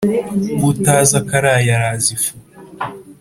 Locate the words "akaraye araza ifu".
1.21-2.31